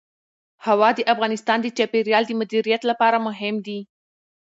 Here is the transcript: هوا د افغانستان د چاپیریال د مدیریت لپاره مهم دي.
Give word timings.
هوا 0.65 0.89
د 0.97 0.99
افغانستان 1.13 1.57
د 1.61 1.67
چاپیریال 1.77 2.23
د 2.27 2.31
مدیریت 2.41 2.81
لپاره 2.91 3.17
مهم 3.27 3.55
دي. 3.65 3.79